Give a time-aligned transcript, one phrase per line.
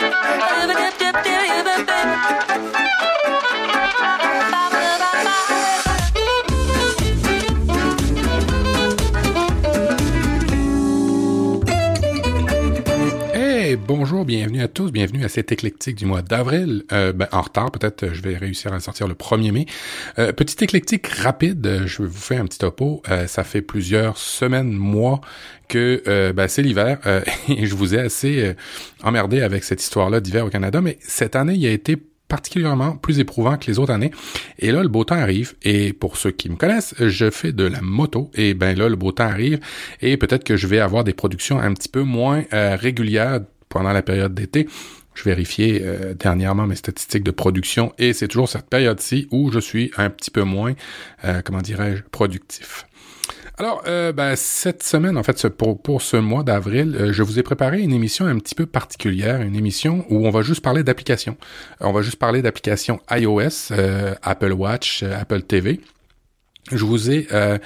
[0.00, 0.24] Bye.
[1.86, 2.44] ba.
[14.24, 16.84] Bienvenue à tous, bienvenue à cette éclectique du mois d'avril.
[16.92, 19.66] Euh, ben, en retard, peut-être je vais réussir à sortir le 1er mai.
[20.18, 23.02] Euh, petite éclectique rapide, euh, je vais vous faire un petit topo.
[23.10, 25.20] Euh, ça fait plusieurs semaines, mois
[25.68, 26.98] que ben, c'est l'hiver
[27.48, 28.54] et je vous ai assez
[29.02, 31.96] emmerdé avec cette histoire-là d'hiver au Canada, mais cette année, il a été
[32.28, 34.10] particulièrement plus éprouvant que les autres années.
[34.58, 35.54] Et là, le beau temps arrive.
[35.62, 38.30] Et pour ceux qui me connaissent, je fais de la moto.
[38.34, 39.60] Et ben là, le beau temps arrive.
[40.00, 43.40] Et peut-être que je vais avoir des productions un petit peu moins régulières
[43.74, 44.66] pendant la période d'été.
[45.14, 49.58] Je vérifiais euh, dernièrement mes statistiques de production et c'est toujours cette période-ci où je
[49.58, 50.74] suis un petit peu moins,
[51.24, 52.86] euh, comment dirais-je, productif.
[53.56, 57.44] Alors, euh, ben, cette semaine, en fait, pour, pour ce mois d'avril, je vous ai
[57.44, 61.36] préparé une émission un petit peu particulière, une émission où on va juste parler d'applications.
[61.80, 63.72] On va juste parler d'applications iOS,
[64.22, 65.80] Apple Watch, Apple TV
[66.70, 67.58] je vous ai euh,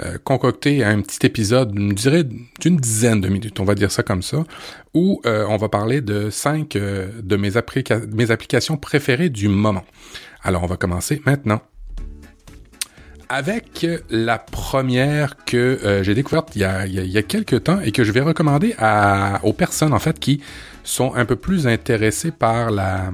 [0.00, 2.24] euh, concocté un petit épisode, je dirais
[2.60, 4.44] d'une dizaine de minutes, on va dire ça comme ça,
[4.94, 9.84] où euh, on va parler de cinq de mes, applications préférées du moment.
[10.42, 11.62] Alors, on va commencer maintenant
[13.30, 18.12] avec la première que j'ai découverte il y, a, il quelques temps et que je
[18.12, 18.76] vais recommander
[19.42, 20.42] aux personnes en fait qui
[20.84, 23.10] sont un peu plus intéressées par la,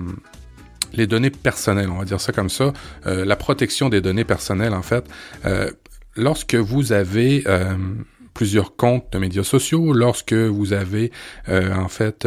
[0.92, 2.72] les données personnelles, on va dire ça comme ça,
[3.06, 5.04] euh, la protection des données personnelles en fait.
[5.44, 5.70] Euh,
[6.16, 7.74] lorsque vous avez euh,
[8.34, 11.10] plusieurs comptes de médias sociaux, lorsque vous avez
[11.48, 12.26] en fait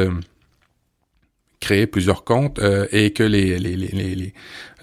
[1.59, 2.59] créé plusieurs comptes
[2.91, 4.33] et que les, les, les,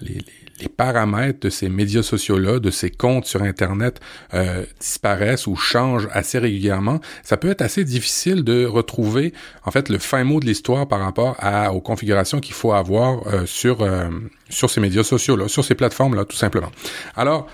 [0.01, 0.25] les,
[0.61, 3.99] les paramètres de ces médias sociaux-là, de ces comptes sur Internet
[4.33, 9.33] euh, disparaissent ou changent assez régulièrement, ça peut être assez difficile de retrouver
[9.65, 13.27] en fait le fin mot de l'histoire par rapport à, aux configurations qu'il faut avoir
[13.27, 14.09] euh, sur euh,
[14.49, 16.71] sur ces médias sociaux-là, sur ces plateformes-là, tout simplement.
[17.15, 17.47] Alors,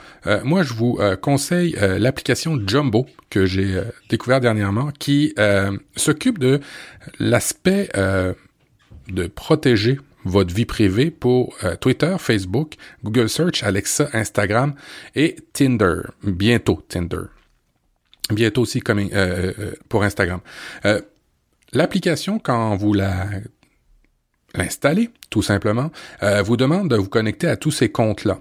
[0.43, 5.35] moi, je vous conseille l'application Jumbo que j'ai découvert dernièrement, qui
[5.95, 6.59] s'occupe de
[7.19, 14.73] l'aspect de protéger votre vie privée pour euh, Twitter, Facebook, Google Search, Alexa, Instagram
[15.15, 16.01] et Tinder.
[16.23, 17.23] Bientôt Tinder.
[18.29, 20.41] Bientôt aussi comme, euh, euh, pour Instagram.
[21.73, 23.27] L'application, quand vous la
[24.55, 25.91] l'installer, tout simplement,
[26.43, 28.39] vous demande de vous connecter à tous ces comptes-là.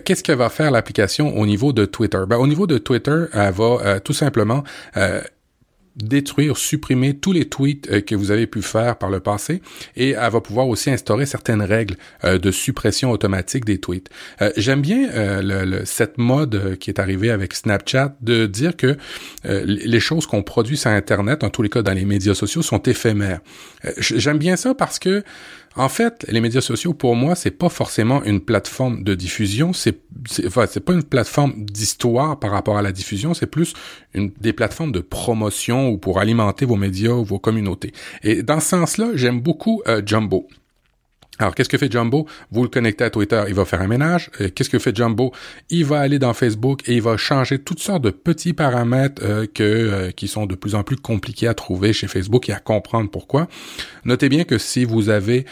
[0.00, 2.18] Qu'est-ce que va faire l'application au niveau de Twitter?
[2.26, 4.64] Ben, au niveau de Twitter, elle va tout simplement
[5.96, 9.62] détruire, supprimer tous les tweets euh, que vous avez pu faire par le passé
[9.96, 14.10] et elle va pouvoir aussi instaurer certaines règles euh, de suppression automatique des tweets.
[14.42, 15.08] Euh, j'aime bien
[15.42, 18.96] le, cette mode qui est arrivée avec Snapchat de dire que
[19.44, 22.82] les choses qu'on produit sur Internet, en tous les cas dans les médias sociaux, sont
[22.82, 23.40] éphémères.
[23.98, 25.22] J'aime bien ça parce que
[25.76, 30.00] en fait, les médias sociaux, pour moi, c'est pas forcément une plateforme de diffusion, c'est
[30.26, 33.74] c'est pas une plateforme d'histoire par rapport à la diffusion, c'est plus
[34.14, 37.92] une, des plateformes de promotion ou pour alimenter vos médias ou vos communautés.
[38.22, 40.46] Et dans ce sens-là, j'aime beaucoup euh, Jumbo.
[41.38, 42.26] Alors, qu'est-ce que fait Jumbo?
[42.52, 44.30] Vous le connectez à Twitter, il va faire un ménage.
[44.40, 45.32] Euh, qu'est-ce que fait Jumbo?
[45.68, 49.46] Il va aller dans Facebook et il va changer toutes sortes de petits paramètres euh,
[49.52, 52.60] que, euh, qui sont de plus en plus compliqués à trouver chez Facebook et à
[52.60, 53.48] comprendre pourquoi.
[54.04, 55.46] Notez bien que si vous avez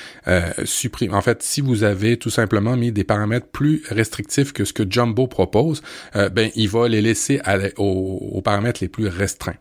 [0.65, 4.72] supprimé, en fait, si vous avez tout simplement mis des paramètres plus restrictifs que ce
[4.72, 5.82] que Jumbo propose,
[6.15, 7.41] ben, il va les laisser
[7.78, 9.56] aux paramètres les plus restreints.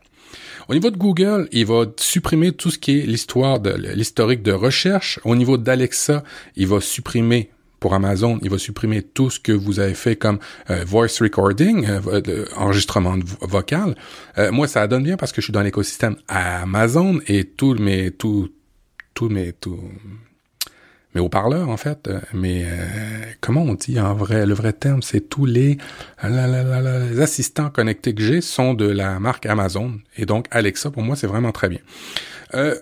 [0.68, 4.52] Au niveau de Google, il va supprimer tout ce qui est l'histoire de l'historique de
[4.52, 5.20] recherche.
[5.24, 6.24] Au niveau d'Alexa,
[6.56, 7.52] il va supprimer
[7.82, 10.38] pour Amazon, il va supprimer tout ce que vous avez fait comme
[10.70, 13.96] euh, voice recording, euh, enregistrement vocal.
[14.38, 18.12] Euh, moi, ça donne bien parce que je suis dans l'écosystème Amazon et tous mes
[18.12, 18.50] tout
[19.16, 19.80] tous mes tout
[21.14, 22.08] mais haut-parleurs en fait.
[22.08, 25.78] Euh, mais euh, comment on dit en vrai Le vrai terme, c'est tous les,
[26.24, 30.00] les assistants connectés que j'ai sont de la marque Amazon.
[30.18, 31.80] Et donc Alexa, pour moi, c'est vraiment très bien.
[32.54, 32.76] Euh,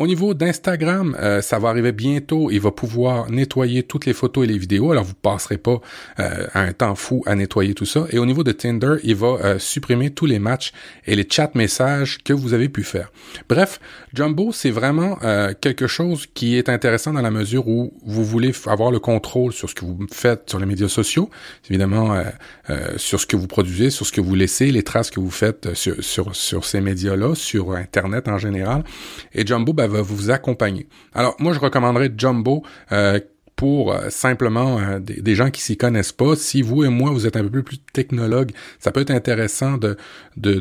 [0.00, 2.50] au niveau d'Instagram, euh, ça va arriver bientôt.
[2.50, 4.90] Il va pouvoir nettoyer toutes les photos et les vidéos.
[4.92, 5.78] Alors, vous passerez pas
[6.18, 8.06] euh, un temps fou à nettoyer tout ça.
[8.10, 10.72] Et au niveau de Tinder, il va euh, supprimer tous les matchs
[11.06, 13.12] et les chat messages que vous avez pu faire.
[13.46, 13.78] Bref,
[14.14, 15.18] Jumbo, c'est vraiment
[15.60, 19.68] quelque chose qui est intéressant dans la mesure où vous voulez avoir le contrôle sur
[19.68, 21.30] ce que vous faites sur les médias sociaux,
[21.68, 22.20] évidemment
[22.96, 25.74] sur ce que vous produisez, sur ce que vous laissez, les traces que vous faites
[25.74, 28.82] sur, sur, sur ces médias-là, sur Internet en général.
[29.34, 30.88] Et Jumbo, ben, va vous accompagner.
[31.14, 33.20] Alors moi je recommanderais Jumbo euh,
[33.56, 36.34] pour euh, simplement euh, des, gens qui s'y connaissent pas.
[36.34, 39.96] Si vous et moi, vous êtes un peu plus technologue, ça peut être intéressant de,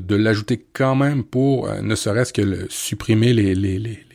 [0.09, 4.05] l'ajouter quand même pour ne serait-ce que supprimer les,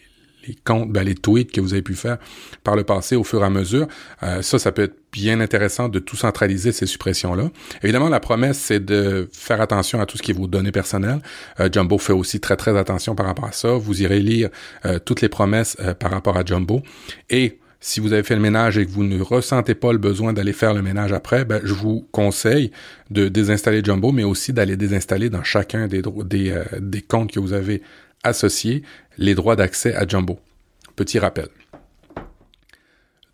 [0.47, 2.19] les comptes, ben, les tweets que vous avez pu faire
[2.63, 3.87] par le passé au fur et à mesure.
[4.23, 7.51] Euh, ça, ça peut être bien intéressant de tout centraliser ces suppressions-là.
[7.83, 11.21] Évidemment, la promesse, c'est de faire attention à tout ce qui est vos données personnelles.
[11.61, 13.73] Euh, Jumbo fait aussi très, très attention par rapport à ça.
[13.75, 14.49] Vous irez lire
[14.87, 16.83] euh, toutes les promesses par rapport à Jumbo.
[17.31, 20.33] Et si vous avez fait le ménage et que vous ne ressentez pas le besoin
[20.33, 22.71] d'aller faire le ménage après, ben, je vous conseille
[23.11, 27.39] de désinstaller Jumbo, mais aussi d'aller désinstaller dans chacun des, des, euh, des comptes que
[27.39, 27.83] vous avez
[28.23, 28.83] associés
[29.19, 30.39] les droits d'accès à Jumbo.
[30.97, 31.49] Petit rappel.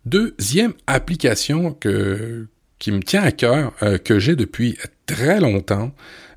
[0.05, 2.47] Deuxième application que,
[2.79, 5.91] qui me tient à cœur, euh, que j'ai depuis très longtemps.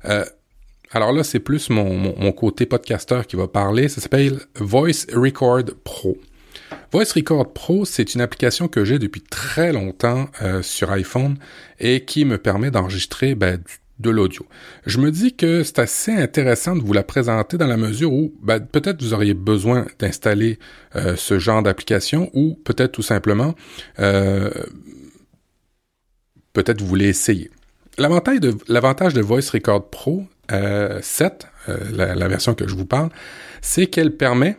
[0.05, 0.23] Euh,
[0.91, 3.89] alors là, c'est plus mon, mon, côté podcasteur qui va parler.
[3.89, 6.17] Ça s'appelle Voice Record Pro.
[6.91, 11.37] Voice Record Pro, c'est une application que j'ai depuis très longtemps euh, sur iPhone
[11.79, 13.61] et qui me permet d'enregistrer ben,
[13.99, 14.45] de l'audio.
[14.85, 18.33] Je me dis que c'est assez intéressant de vous la présenter dans la mesure où
[18.41, 20.59] ben, peut-être vous auriez besoin d'installer
[20.95, 23.55] euh, ce genre d'application ou peut-être tout simplement
[23.99, 24.49] euh,
[26.53, 27.49] peut-être vous voulez essayer.
[27.97, 31.47] L'avantage de, Voice Record Pro 7,
[31.93, 33.09] la, la version que je vous parle,
[33.61, 34.57] c'est qu'elle permet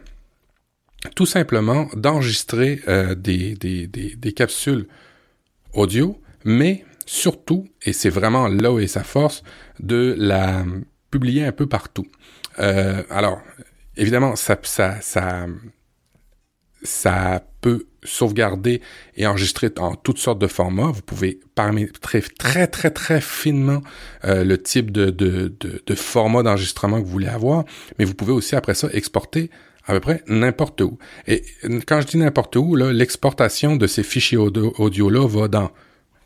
[1.15, 4.87] tout simplement d'enregistrer euh, des, capsules
[5.73, 9.43] audio, mais surtout, et c'est vraiment là où est sa force,
[9.81, 10.65] de la
[11.11, 12.07] publier un peu partout.
[12.59, 13.41] Euh, alors,
[13.97, 15.47] évidemment, ça, ça, ça,
[16.83, 18.83] ça peut sauvegarder
[19.17, 20.91] et enregistrer en toutes sortes de formats.
[20.91, 23.83] Vous pouvez paramétrer très, très, très finement
[24.25, 27.65] euh, le type de, de, de, de format d'enregistrement que vous voulez avoir,
[27.99, 29.51] mais vous pouvez aussi, après ça, exporter
[29.85, 30.99] à peu près n'importe où.
[31.29, 31.45] Et
[31.87, 35.71] quand je dis n'importe où, l'exportation de ces fichiers audio-là va dans,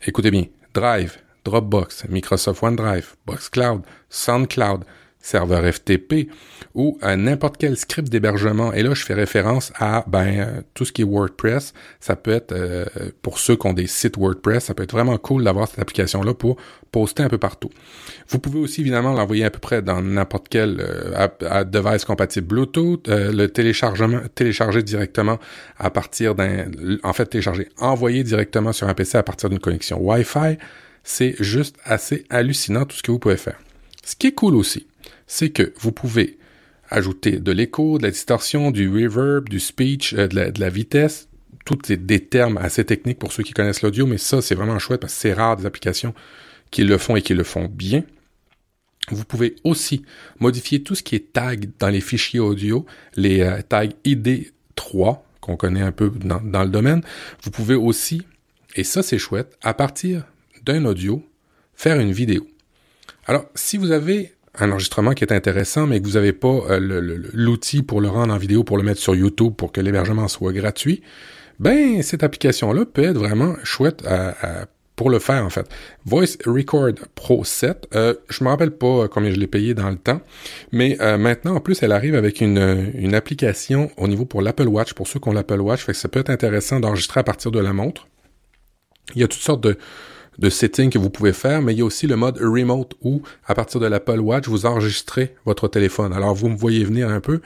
[0.05, 4.83] écoutez bien, Drive, Dropbox, Microsoft OneDrive, Boxcloud, SoundCloud,
[5.21, 6.29] serveur FTP
[6.73, 8.73] ou n'importe quel script d'hébergement.
[8.73, 11.73] Et là, je fais référence à ben euh, tout ce qui est WordPress.
[11.99, 12.85] Ça peut être euh,
[13.21, 16.33] pour ceux qui ont des sites WordPress, ça peut être vraiment cool d'avoir cette application-là
[16.33, 16.57] pour
[16.91, 17.69] poster un peu partout.
[18.29, 23.07] Vous pouvez aussi évidemment l'envoyer à peu près dans n'importe quel euh, device compatible Bluetooth,
[23.07, 25.39] le téléchargement télécharger directement
[25.77, 26.65] à partir d'un
[27.03, 30.57] en fait télécharger envoyer directement sur un PC à partir d'une connexion Wi-Fi.
[31.03, 33.59] C'est juste assez hallucinant tout ce que vous pouvez faire.
[34.03, 34.87] Ce qui est cool aussi,
[35.31, 36.37] c'est que vous pouvez
[36.89, 41.29] ajouter de l'écho, de la distorsion, du reverb, du speech, euh, de, la, vitesse,
[41.63, 44.99] tous des termes assez techniques pour ceux qui connaissent l'audio, mais ça, c'est vraiment chouette
[44.99, 46.13] parce que c'est rare des applications
[46.69, 48.03] qui le font et qui le font bien.
[49.09, 50.03] Vous pouvez aussi
[50.41, 52.85] modifier tout ce qui est tag dans les fichiers audio,
[53.15, 57.03] les euh, tags ID3 qu'on connaît un peu dans, dans, le domaine.
[57.41, 58.23] Vous pouvez aussi,
[58.75, 60.25] et ça c'est chouette, à partir
[60.65, 61.23] d'un audio,
[61.73, 62.45] faire une vidéo.
[63.27, 66.79] Alors, si vous avez un enregistrement qui est intéressant, mais que vous n'avez pas euh,
[67.33, 70.53] l'outil pour le rendre en vidéo, pour le mettre sur YouTube, pour que l'hébergement soit
[70.53, 71.01] gratuit,
[71.59, 74.03] ben cette application-là peut être vraiment chouette
[75.01, 75.67] pour le faire en fait.
[76.05, 79.95] Voice Record Pro 7, euh, je me rappelle pas combien je l'ai payé dans le
[79.95, 80.21] temps,
[80.71, 84.67] mais euh, maintenant en plus elle arrive avec une, une application au niveau pour l'Apple
[84.67, 87.23] Watch, pour ceux qui ont l'Apple Watch, fait que ça peut être intéressant d'enregistrer à
[87.23, 88.07] partir de la montre.
[89.15, 89.77] Il y a toutes sortes de,
[90.39, 93.21] de settings que vous pouvez faire, mais il y a aussi le mode remote où,
[93.45, 96.13] à partir de l'Apple Watch, vous enregistrez votre téléphone.
[96.13, 97.41] Alors, vous me voyez venir un peu.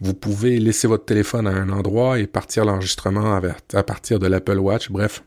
[0.00, 3.40] Vous pouvez laisser votre téléphone à un endroit et partir l'enregistrement
[3.72, 4.90] à partir de l'Apple Watch.
[4.90, 5.22] Bref,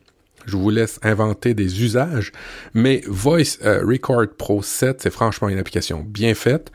[0.48, 2.32] je vous laisse inventer des usages.
[2.74, 6.72] Mais Voice euh, Record Pro 7, c'est franchement une application bien faite.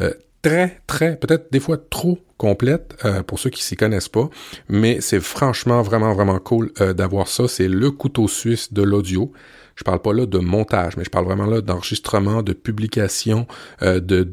[0.00, 4.28] Euh, très, très, peut-être des fois trop complète euh, pour ceux qui s'y connaissent pas,
[4.68, 7.48] mais c'est franchement vraiment vraiment cool d'avoir ça.
[7.48, 9.32] C'est le couteau suisse de l'audio.
[9.76, 13.46] Je parle pas là de montage, mais je parle vraiment là d'enregistrement, de publication,
[13.82, 14.24] euh, de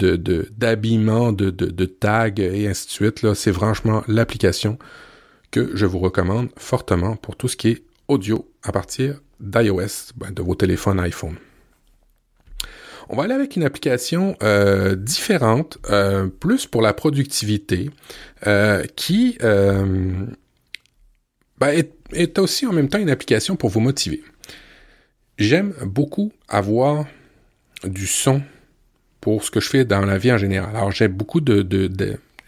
[0.57, 3.21] d'habillement, de, de, de, tags et ainsi de suite.
[3.21, 4.79] Là, c'est franchement l'application
[5.51, 10.31] que je vous recommande fortement pour tout ce qui est audio à partir d'iOS, ben,
[10.31, 11.35] de vos téléphones iPhone.
[13.09, 17.89] On va aller avec une application euh, différente, euh, plus pour la productivité,
[18.47, 20.23] euh, qui ben,
[21.61, 24.23] est, est, aussi en même temps une application pour vous motiver.
[25.37, 27.05] J'aime beaucoup avoir
[27.83, 28.41] du son
[29.19, 30.75] pour ce que je fais dans la vie en général.
[30.75, 31.65] Alors j'ai beaucoup de,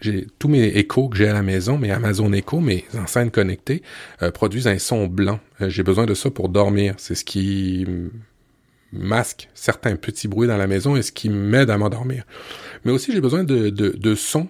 [0.00, 3.82] j'ai tous mes échos que j'ai à la maison, mes Amazon Echo, mes enceintes connectées
[4.22, 5.40] euh, produisent un son blanc.
[5.60, 6.94] Euh, j'ai besoin de ça pour dormir.
[6.98, 7.86] C'est ce qui
[8.92, 12.24] masque certains petits bruits dans la maison et ce qui m'aide à m'endormir.
[12.84, 14.48] Mais aussi j'ai besoin de son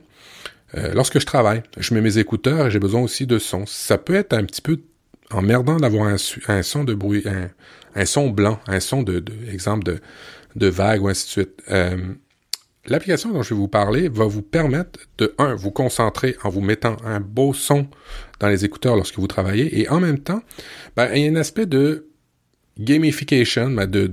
[0.75, 1.62] euh, lorsque je travaille.
[1.78, 3.66] Je mets mes écouteurs et j'ai besoin aussi de son.
[3.66, 4.81] Ça peut être un petit peu
[5.30, 6.09] emmerdant d'avoir
[6.49, 7.25] un, son de bruit,
[7.95, 10.00] un, son blanc, un son de, de exemple de,
[10.54, 11.62] de vague ou ainsi de suite.
[11.71, 12.14] Euh,
[12.87, 16.61] l'application dont je vais vous parler va vous permettre de, un, vous concentrer en vous
[16.61, 17.88] mettant un beau son
[18.40, 20.42] dans les écouteurs lorsque vous travaillez, et en même temps,
[20.97, 22.09] ben, il y a un aspect de
[22.78, 24.06] gamification, ben, de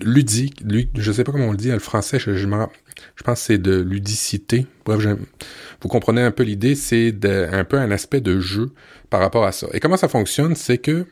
[0.00, 0.62] ludique,
[0.96, 4.66] je sais pas comment on le dit en français, je pense que c'est de ludicité.
[4.84, 5.04] Bref,
[5.80, 8.72] vous comprenez un peu l'idée, c'est un peu un aspect de jeu
[9.10, 9.66] par rapport à ça.
[9.72, 11.06] Et comment ça fonctionne, c'est que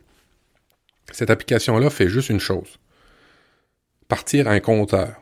[1.12, 2.79] cette application-là fait juste une chose.
[4.09, 5.21] Partir un compteur.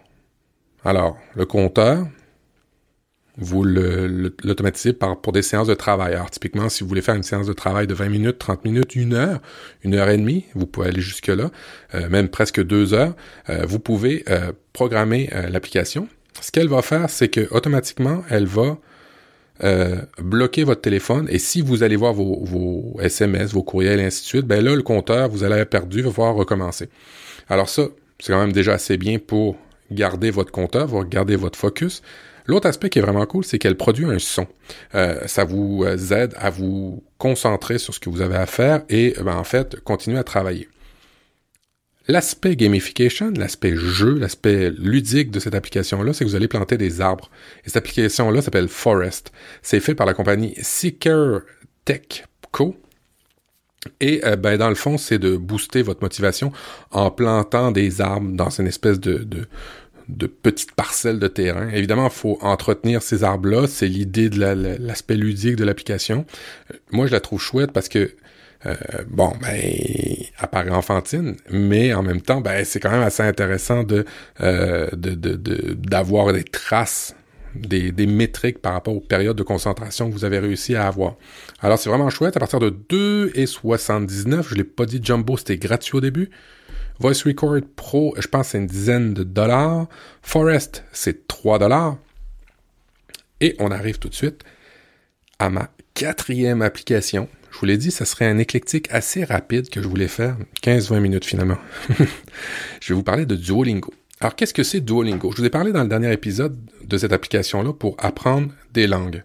[0.85, 2.07] Alors, le compteur,
[3.39, 6.15] vous l'automatisez pour des séances de travail.
[6.15, 8.97] Alors, typiquement, si vous voulez faire une séance de travail de 20 minutes, 30 minutes,
[8.97, 9.41] une heure,
[9.85, 11.51] une heure et demie, vous pouvez aller jusque-là,
[11.95, 13.15] euh, même presque deux heures,
[13.49, 16.09] euh, vous pouvez euh, programmer l'application.
[16.41, 18.79] Ce qu'elle va faire, c'est que automatiquement, elle va
[20.23, 24.23] bloquer votre téléphone et si vous allez voir vos, vos, SMS, vos courriels et ainsi
[24.23, 26.89] de suite, ben là, le compteur, vous allez avoir perdu, va pouvoir recommencer.
[27.49, 27.89] Alors ça,
[28.21, 29.57] c'est quand même déjà assez bien pour
[29.91, 32.03] garder votre compteur, vous garder votre focus.
[32.49, 34.47] L'autre aspect qui est vraiment cool, c'est qu'elle produit un son.
[34.95, 38.83] Euh, ça vous euh, aide à vous concentrer sur ce que vous avez à faire
[38.89, 40.67] et ben, en fait continuer à travailler.
[42.11, 47.03] L'aspect gamification, l'aspect jeu, l'aspect ludique de cette application-là, c'est que vous allez planter des
[47.03, 47.31] arbres.
[47.65, 49.31] Et cette application-là s'appelle Forest.
[49.61, 51.43] C'est fait par la compagnie Seeker
[51.85, 52.75] Tech Co.
[54.01, 56.51] Et euh, ben, dans le fond, c'est de booster votre motivation
[56.93, 59.27] en plantant des arbres dans une espèce de,
[60.09, 61.69] de petites parcelles de terrain.
[61.69, 63.67] Évidemment, il faut entretenir ces arbres-là.
[63.67, 64.41] C'est l'idée de
[64.81, 66.25] l'aspect ludique de l'application.
[66.73, 68.11] Euh, moi, je la trouve chouette parce que
[68.67, 68.75] euh,
[69.09, 73.85] bon, ben, elle paraît enfantine, mais en même temps, ben, c'est quand même assez intéressant
[73.85, 74.05] de
[74.41, 77.15] euh, d'avoir de, des traces,
[77.55, 81.17] des, des métriques par rapport aux périodes de concentration que vous avez réussi à avoir.
[81.61, 82.37] Alors, c'est vraiment chouette.
[82.37, 86.31] À partir de 2,79, je l'ai pas dit Jumbo, c'était gratuit au début.
[87.01, 89.87] Voice Record Pro, je pense c'est une dizaine de dollars.
[90.23, 91.97] Forest, c'est 3 dollars.
[93.41, 94.43] Et on arrive tout de suite
[95.39, 97.29] à ma quatrième application.
[97.53, 101.01] Je vous l'ai dit, ça serait un éclectique assez rapide que je voulais faire, 15-20
[101.01, 101.59] minutes finalement.
[102.81, 103.95] je vais vous parler de Duolingo.
[104.21, 105.31] Alors, qu'est-ce que c'est Duolingo?
[105.31, 109.23] Je vous ai parlé dans le dernier épisode de cette application-là pour apprendre des langues.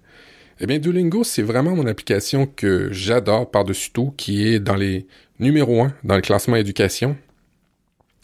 [0.59, 5.07] Eh bien, Duolingo, c'est vraiment mon application que j'adore par-dessus tout, qui est dans les
[5.39, 7.17] numéros 1 dans le classement éducation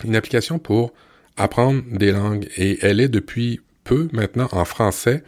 [0.03, 0.94] une application pour
[1.38, 5.24] apprendre des langues et elle est depuis peu maintenant en français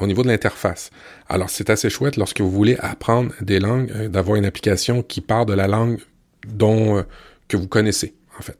[0.00, 0.90] au niveau de l'interface.
[1.28, 5.20] Alors c'est assez chouette lorsque vous voulez apprendre des langues euh, d'avoir une application qui
[5.20, 5.98] part de la langue
[6.46, 7.02] dont euh,
[7.48, 8.58] que vous connaissez en fait.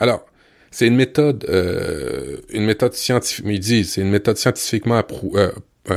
[0.00, 0.24] Alors
[0.70, 5.02] c'est une méthode euh, une méthode scientifique ils c'est une méthode scientifiquement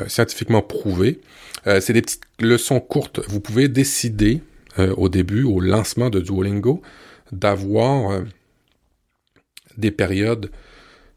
[0.08, 1.20] scientifiquement prouvée.
[1.82, 3.20] c'est des petites leçons courtes.
[3.28, 4.42] Vous pouvez décider
[4.78, 6.82] au début au lancement de Duolingo
[7.34, 8.22] d'avoir
[9.82, 10.50] des périodes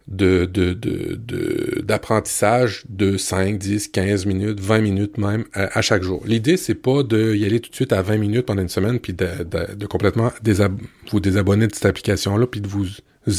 [0.09, 6.23] de, d'apprentissage de, 5, 10, 15 minutes, 20 minutes même à, chaque jour.
[6.27, 8.99] L'idée, c'est pas de y aller tout de suite à 20 minutes pendant une semaine,
[8.99, 10.31] puis de, complètement
[11.11, 12.87] vous désabonner de cette application-là, puis de vous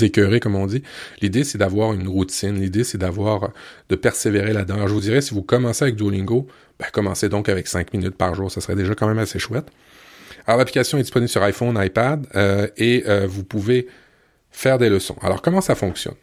[0.04, 0.82] écœurer, comme on dit.
[1.22, 2.60] L'idée, c'est d'avoir une routine.
[2.60, 3.52] L'idée, c'est d'avoir,
[3.90, 4.88] de persévérer là-dedans.
[4.88, 6.48] Je vous dirais, si vous commencez avec Duolingo,
[6.80, 8.52] ben, commencez donc avec 5 minutes par jour.
[8.52, 9.68] Ça serait déjà quand même assez chouette.
[10.48, 13.88] Alors, l'application est disponible sur iPhone, iPad, euh, et euh, vous pouvez
[14.56, 15.18] faire des leçons.
[15.22, 16.16] Alors comment ça fonctionne?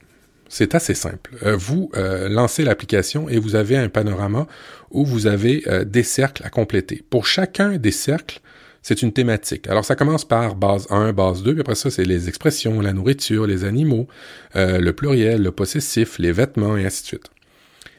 [0.48, 1.30] C'est assez simple.
[1.44, 4.46] Euh, vous euh, lancez l'application et vous avez un panorama
[4.90, 7.02] où vous avez euh, des cercles à compléter.
[7.08, 8.40] Pour chacun des cercles,
[8.82, 9.68] c'est une thématique.
[9.68, 12.92] Alors ça commence par base 1, base 2, puis après ça, c'est les expressions, la
[12.92, 14.08] nourriture, les animaux,
[14.56, 17.30] le pluriel, le possessif, les vêtements, et ainsi de suite.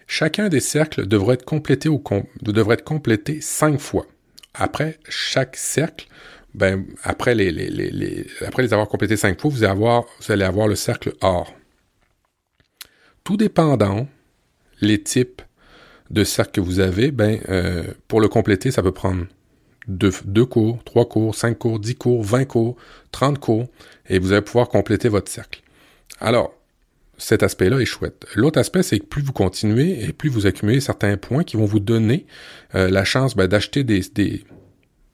[0.08, 2.04] Chacun des cercles devrait être complété, ou
[2.42, 4.06] devrait être complété cinq fois.
[4.54, 6.08] Après chaque cercle,
[6.53, 8.27] ben, après, les,
[8.72, 11.53] avoir complétés cinq fois, vous allez avoir, le cercle or.
[13.24, 14.07] Tout dépendant
[14.81, 15.41] les types
[16.12, 19.25] de cercles que vous avez, ben, euh, pour le compléter, ça peut prendre
[19.88, 22.75] deux, cours, trois cours, cinq cours, dix cours, vingt cours,
[23.12, 23.67] trente cours,
[24.07, 25.62] et vous allez pouvoir compléter votre cercle.
[26.19, 26.53] Alors,
[27.17, 28.25] cet aspect-là est chouette.
[28.36, 31.65] L'autre aspect, c'est que plus vous continuez et plus vous accumulez certains points qui vont
[31.65, 32.25] vous donner
[32.75, 34.01] euh, la chance ben, d'acheter des,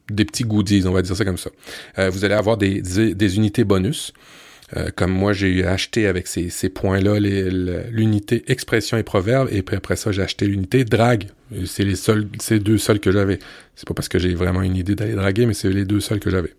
[0.09, 1.49] des petits goodies, on va dire ça comme ça.
[1.97, 4.13] Euh, vous allez avoir des, des, unités bonus.
[4.77, 9.75] Euh, comme moi, j'ai acheté avec ces, ces points-là l'unité expression et proverbe, et puis
[9.75, 11.29] après ça, j'ai acheté l'unité drague.
[11.65, 12.27] C'est les seuls,
[12.59, 13.39] deux seuls que j'avais.
[13.75, 16.19] C'est pas parce que j'ai vraiment une idée d'aller draguer, mais c'est les deux seuls
[16.19, 16.53] que j'avais.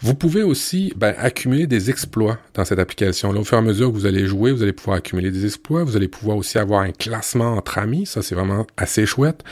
[0.00, 3.40] Vous pouvez aussi ben, accumuler des exploits dans cette application-là.
[3.40, 5.84] Au fur et à mesure que vous allez jouer, vous allez pouvoir accumuler des exploits.
[5.84, 8.06] Vous allez pouvoir aussi avoir un classement entre amis.
[8.06, 9.42] Ça, c'est vraiment assez chouette.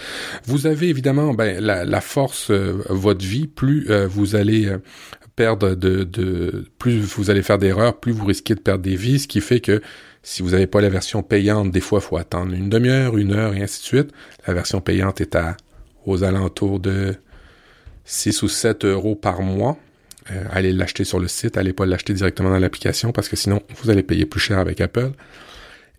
[0.44, 4.78] Vous avez évidemment ben, la, force, euh, votre vie, plus euh, vous allez euh,
[5.36, 9.20] perdre de, de, plus vous allez faire d'erreurs, plus vous risquez de perdre des vies,
[9.20, 9.80] ce qui fait que
[10.22, 13.32] Si vous n'avez pas la version payante, des fois, il faut attendre une demi-heure, une
[13.32, 14.10] heure, et ainsi de suite.
[14.46, 15.56] La version payante est à
[16.04, 17.14] aux alentours de
[18.04, 19.78] 6 ou 7 euros par mois.
[20.30, 23.62] Euh, allez l'acheter sur le site, allez pas l'acheter directement dans l'application parce que sinon
[23.82, 25.12] vous allez payer plus cher avec Apple.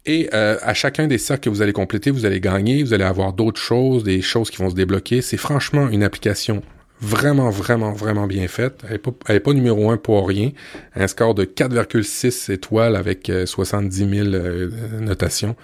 [0.05, 3.05] Et euh, à chacun des cercles que vous allez compléter, vous allez gagner, vous allez
[3.05, 5.21] avoir d'autres choses, des choses qui vont se débloquer.
[5.21, 6.61] C'est franchement une application
[6.99, 8.83] vraiment, vraiment, vraiment bien faite.
[8.89, 8.99] Elle
[9.29, 10.51] n'est pas, numéro un pour rien.
[10.95, 15.55] Un score de 4,6 étoiles avec 70 euh, 000 euh, notations.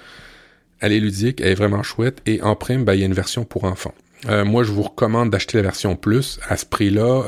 [0.79, 2.21] Elle est ludique, elle est vraiment chouette.
[2.25, 3.93] Et en prime, ben, il y a une version pour enfants.
[4.27, 6.39] Euh, moi, je vous recommande d'acheter la version plus.
[6.49, 7.23] À ce prix-là,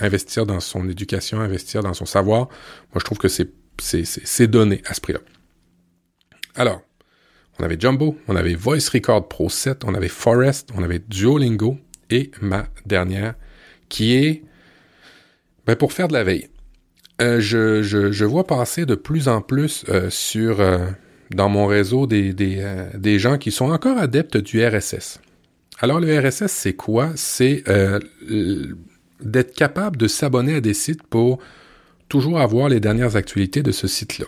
[0.00, 2.48] investir dans son éducation, investir dans son savoir.
[2.92, 5.20] Moi, je trouve que c'est, c'est, c'est donné à ce prix-là.
[6.54, 6.82] Alors,
[7.58, 11.78] on avait Jumbo, on avait Voice Record Pro 7, on avait Forest, on avait Duolingo
[12.10, 13.34] et ma dernière
[13.88, 14.42] qui est
[15.66, 16.48] ben, pour faire de la veille.
[17.20, 20.88] Euh, je, je, vois passer de plus en plus euh, sur euh,
[21.30, 25.20] dans mon réseau des, des, des, gens qui sont encore adeptes du RSS.
[25.82, 27.10] Alors le RSS, c'est quoi?
[27.16, 27.64] C'est
[29.20, 31.38] d'être capable de s'abonner à des sites pour
[32.08, 34.26] toujours avoir les dernières actualités de ce site-là.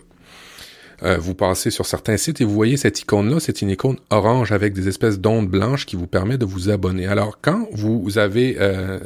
[1.03, 4.53] Euh, vous passez sur certains sites et vous voyez cette icône-là, c'est une icône orange
[4.53, 7.07] avec des espèces d'ondes blanches qui vous permet de vous abonner.
[7.07, 9.01] Alors quand vous avez euh,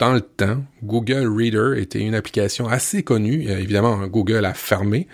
[0.00, 3.48] dans le temps, Google Reader était une application assez connue.
[3.48, 5.06] Euh, évidemment, Google a fermé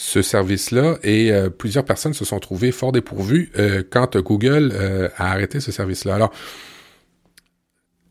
[0.00, 3.50] ce service-là et plusieurs personnes se sont trouvées fort dépourvues
[3.90, 4.72] quand Google
[5.16, 6.14] a arrêté ce service-là.
[6.14, 6.32] Alors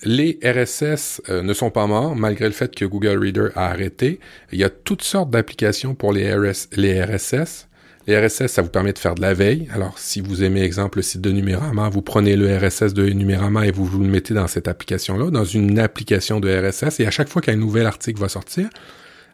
[0.04, 4.20] les RSS euh, ne sont pas morts, malgré le fait que Google Reader a arrêté.
[4.52, 7.68] Il y a toutes sortes d'applications pour les, RSS.
[8.08, 9.68] Les RSS, ça vous permet de faire de la veille.
[9.74, 13.66] Alors, si vous aimez, exemple, le site de Numérama, vous prenez le RSS de Numérama
[13.66, 17.00] et vous le mettez dans cette application-là, dans une application de RSS.
[17.00, 18.70] Et à chaque fois qu'un nouvel article va sortir,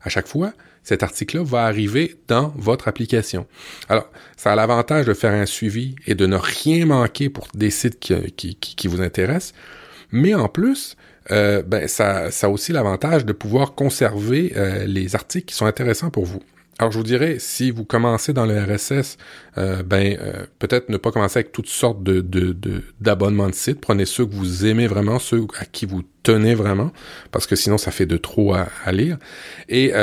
[0.02, 0.54] à chaque fois,
[0.84, 3.48] cet article-là va arriver dans votre application.
[3.90, 7.70] Alors, ça a l'avantage de faire un suivi et de ne rien manquer pour des
[7.70, 9.54] sites qui, qui vous intéressent.
[10.12, 10.96] Mais en plus,
[11.32, 15.66] euh, ben, ça, ça a aussi l'avantage de pouvoir conserver euh, les articles qui sont
[15.66, 16.42] intéressants pour vous.
[16.80, 19.18] Alors je vous dirais, si vous commencez dans le RSS,
[19.60, 20.18] euh, ben
[20.58, 22.22] peut-être ne pas commencer avec toutes sortes de,
[23.00, 23.80] d'abonnements de, sites.
[23.80, 26.92] Prenez ceux que vous aimez vraiment, ceux à qui vous tenez vraiment,
[27.32, 29.18] parce que sinon ça fait de trop à, à lire.
[29.70, 29.94] Et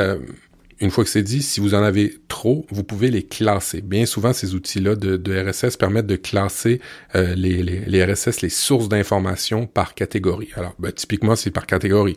[0.81, 3.83] une fois que c'est dit, si vous en avez trop, vous pouvez les classer.
[3.83, 6.81] Bien souvent, ces outils-là de, RSS permettent de classer
[7.15, 10.49] euh, les, les, RSS, les sources d'informations par catégorie.
[10.57, 12.17] Alors, ben, typiquement, c'est par catégorie.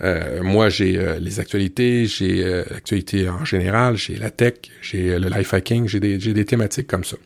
[0.00, 5.28] Euh, moi, j'ai euh, les actualités, j'ai l'actualité en général, j'ai la tech, j'ai le
[5.28, 7.16] life hacking, j'ai des, des thématiques comme ça.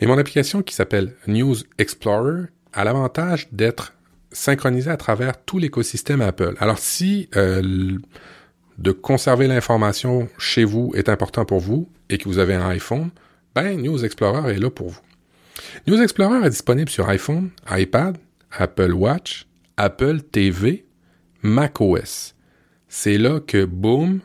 [0.00, 3.92] Mais mon application qui s'appelle News Explorer a l'avantage d'être
[4.32, 6.54] synchronisée à travers tout l'écosystème Apple.
[6.58, 7.28] Alors, si
[8.80, 13.10] de conserver l'information chez vous est important pour vous et que vous avez un iPhone,
[13.54, 15.00] ben News Explorer est là pour vous.
[15.86, 18.16] News Explorer est disponible sur iPhone, iPad,
[18.50, 20.86] Apple Watch, Apple TV,
[21.42, 22.34] macOS.
[22.88, 24.20] C'est là que, boum,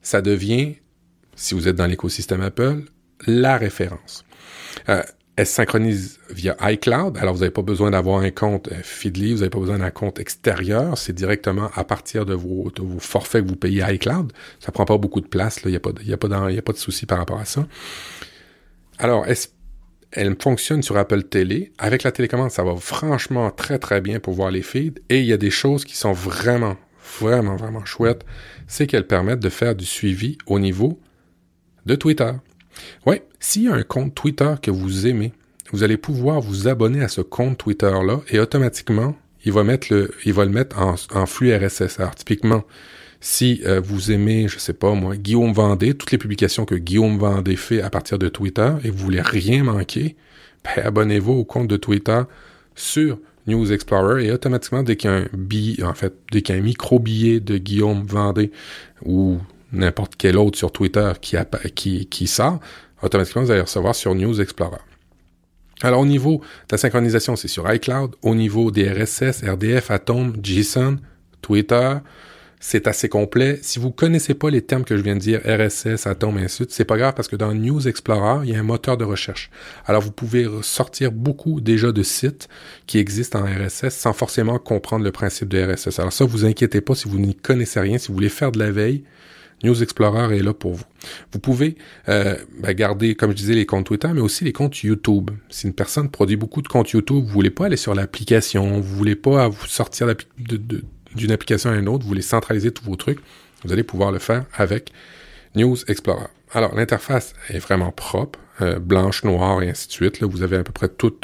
[0.00, 0.76] ça devient,
[1.34, 2.84] si vous êtes dans l'écosystème Apple,
[3.26, 4.24] la référence.
[4.88, 5.02] Euh,
[5.38, 7.16] elle se synchronise via iCloud.
[7.16, 9.92] Alors, vous n'avez pas besoin d'avoir un compte euh, Feedly, vous n'avez pas besoin d'un
[9.92, 10.98] compte extérieur.
[10.98, 14.32] C'est directement à partir de vos, forfaits que vous payez iCloud.
[14.58, 15.60] Ça prend pas beaucoup de place.
[15.64, 17.68] Il n'y a, pas de, a, de souci par rapport à ça.
[18.98, 19.26] Alors,
[20.10, 21.70] elle fonctionne sur Apple Télé?
[21.78, 25.00] Avec la télécommande, ça va franchement très très bien pour voir les feeds.
[25.08, 26.76] Et il y a des choses qui sont vraiment,
[27.20, 28.24] vraiment, vraiment chouettes.
[28.66, 30.98] C'est qu'elles permettent de faire du suivi au niveau
[31.86, 32.32] de Twitter.
[33.06, 35.32] Oui, s'il y a un compte Twitter que vous aimez,
[35.72, 39.14] vous allez pouvoir vous abonner à ce compte Twitter-là et automatiquement,
[39.44, 41.98] il va mettre le, mettre en, flux RSS.
[42.16, 42.64] Typiquement,
[43.20, 47.18] si euh, vous aimez, je sais pas moi, Guillaume Vendée, toutes les publications que Guillaume
[47.18, 50.16] Vendée fait à partir de Twitter et vous voulez rien manquer,
[50.64, 52.22] ben, abonnez-vous au compte de Twitter
[52.74, 57.58] sur News Explorer et automatiquement, dès qu'il billet, en fait, dès qu'il un micro-billet de
[57.58, 58.52] Guillaume Vendée
[59.04, 59.38] ou
[59.72, 61.36] n'importe quel autre sur Twitter qui,
[61.74, 62.60] qui, qui sort,
[63.02, 64.78] automatiquement, vous allez recevoir sur News Explorer.
[65.82, 68.16] Alors, au niveau de la synchronisation, c'est sur iCloud.
[68.22, 70.96] Au niveau des RSS, RDF, Atom, JSON,
[71.40, 71.98] Twitter,
[72.58, 73.60] c'est assez complet.
[73.62, 76.46] Si vous connaissez pas les termes que je viens de dire, RSS, Atom, et ainsi
[76.46, 78.96] de suite, c'est pas grave parce que dans News Explorer, il y a un moteur
[78.96, 79.50] de recherche.
[79.86, 82.48] Alors, vous pouvez sortir beaucoup déjà de sites
[82.86, 86.00] qui existent en RSS sans forcément comprendre le principe de RSS.
[86.00, 88.58] Alors ça, vous inquiétez pas si vous n'y connaissez rien, si vous voulez faire de
[88.58, 89.04] la veille,
[89.64, 90.84] News Explorer est là pour vous.
[91.32, 91.76] Vous pouvez
[92.08, 95.30] euh, ben, garder, comme je disais, les comptes Twitter, mais aussi les comptes YouTube.
[95.50, 98.96] Si une personne produit beaucoup de comptes YouTube, vous voulez pas aller sur l'application, vous
[98.96, 103.18] voulez pas vous sortir d'une application à une autre, vous voulez centraliser tous vos trucs,
[103.64, 104.92] vous allez pouvoir le faire avec
[105.56, 106.26] News Explorer.
[106.52, 110.20] Alors, l'interface est vraiment propre, euh, blanche, noire et ainsi de suite.
[110.20, 111.14] Là, vous avez à peu près tout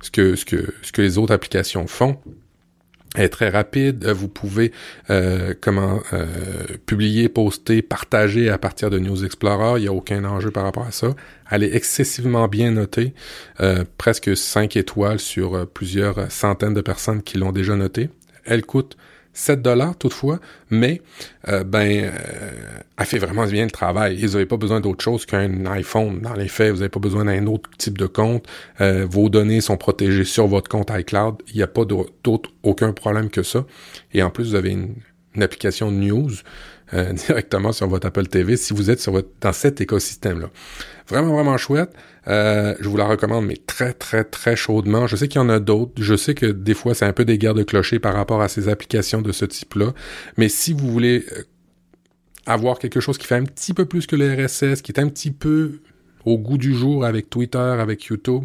[0.00, 2.18] ce que, ce que, ce que les autres applications font
[3.16, 4.06] est très rapide.
[4.06, 4.72] Vous pouvez
[5.10, 6.26] euh, comment euh,
[6.86, 9.78] publier, poster, partager à partir de News Explorer.
[9.78, 11.14] Il n'y a aucun enjeu par rapport à ça.
[11.50, 13.14] Elle est excessivement bien notée,
[13.60, 18.10] euh, presque 5 étoiles sur plusieurs centaines de personnes qui l'ont déjà notée.
[18.44, 18.96] Elle coûte
[19.36, 21.02] 7 dollars toutefois, mais
[21.48, 22.10] euh, ben, euh,
[22.96, 24.16] elle fait vraiment bien le travail.
[24.24, 26.20] Vous n'avez pas besoin d'autre chose qu'un iPhone.
[26.20, 28.46] Dans les faits, vous n'avez pas besoin d'un autre type de compte.
[28.80, 31.42] Euh, vos données sont protégées sur votre compte iCloud.
[31.48, 33.66] Il n'y a pas d'autre aucun problème que ça.
[34.14, 34.94] Et en plus, vous avez une,
[35.34, 36.30] une application news
[37.26, 40.48] directement sur votre Apple TV si vous êtes sur votre, dans cet écosystème-là.
[41.08, 41.92] Vraiment, vraiment chouette.
[42.26, 45.06] Euh, je vous la recommande, mais très, très, très chaudement.
[45.06, 45.92] Je sais qu'il y en a d'autres.
[46.02, 48.48] Je sais que des fois, c'est un peu des guerres de clocher par rapport à
[48.48, 49.92] ces applications de ce type-là.
[50.36, 51.42] Mais si vous voulez euh,
[52.46, 55.08] avoir quelque chose qui fait un petit peu plus que le RSS, qui est un
[55.08, 55.80] petit peu
[56.24, 58.44] au goût du jour avec Twitter, avec YouTube,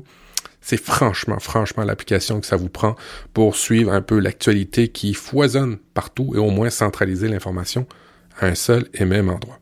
[0.62, 2.96] c'est franchement, franchement l'application que ça vous prend
[3.34, 7.88] pour suivre un peu l'actualité qui foisonne partout et au moins centraliser l'information
[8.40, 9.61] à un seul et même endroit.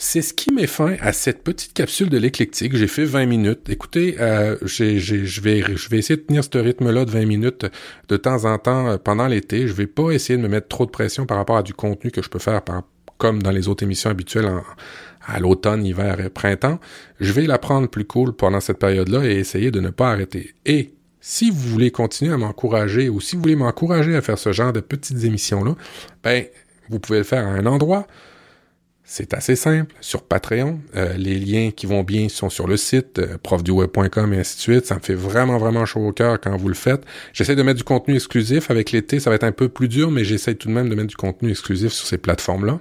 [0.00, 2.76] C'est ce qui met fin à cette petite capsule de l'éclectique.
[2.76, 3.68] J'ai fait 20 minutes.
[3.68, 7.66] Écoutez, euh, je vais, vais essayer de tenir ce rythme-là de 20 minutes
[8.08, 9.66] de temps en temps euh, pendant l'été.
[9.66, 12.12] Je vais pas essayer de me mettre trop de pression par rapport à du contenu
[12.12, 12.62] que je peux faire
[13.18, 14.48] comme dans les autres émissions habituelles
[15.26, 16.78] à l'automne, hiver et printemps.
[17.18, 20.54] Je vais la prendre plus cool pendant cette période-là et essayer de ne pas arrêter.
[20.64, 24.52] Et si vous voulez continuer à m'encourager ou si vous voulez m'encourager à faire ce
[24.52, 25.74] genre de petites émissions-là,
[26.22, 26.44] ben,
[26.88, 28.06] vous pouvez le faire à un endroit
[29.10, 29.94] c'est assez simple.
[30.02, 34.38] Sur Patreon, euh, les liens qui vont bien sont sur le site, euh, profduweb.com et
[34.38, 34.84] ainsi de suite.
[34.84, 37.04] Ça me fait vraiment, vraiment chaud au cœur quand vous le faites.
[37.32, 38.70] J'essaie de mettre du contenu exclusif.
[38.70, 40.94] Avec l'été, ça va être un peu plus dur, mais j'essaie tout de même de
[40.94, 42.80] mettre du contenu exclusif sur ces plateformes-là.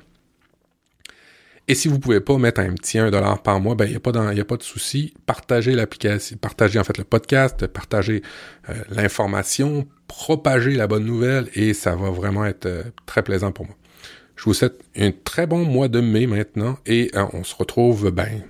[1.70, 4.00] Et si vous pouvez pas mettre un petit 1$ par mois, ben il n'y a,
[4.02, 5.14] pas a pas de souci.
[5.26, 8.22] Partagez l'application, partagez en fait le podcast, partagez
[8.70, 13.66] euh, l'information, propagez la bonne nouvelle et ça va vraiment être euh, très plaisant pour
[13.66, 13.76] moi.
[14.38, 18.12] Je vous souhaite un très bon mois de mai maintenant et euh, on se retrouve
[18.12, 18.44] ben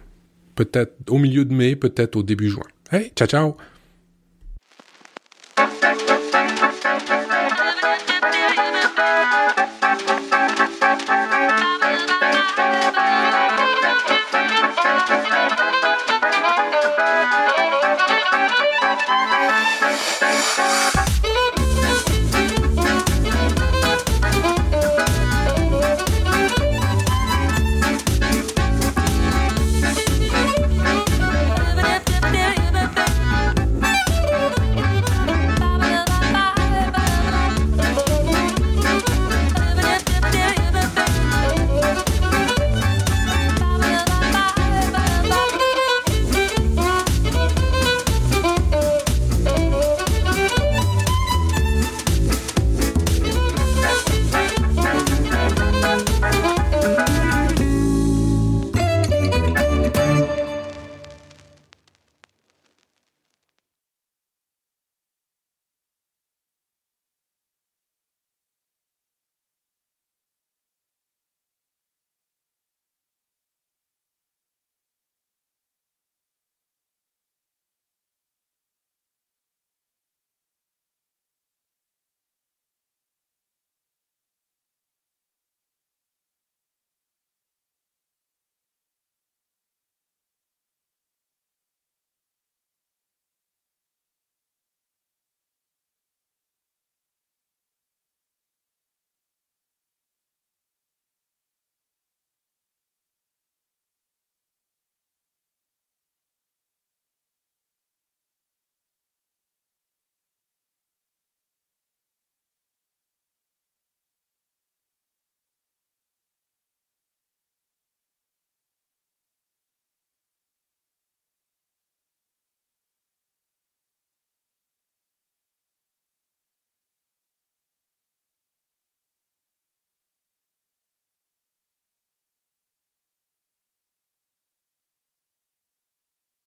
[0.56, 2.65] peut-être au milieu de mai, peut-être au début juin.
[2.91, 3.58] Hey, ciao ciao.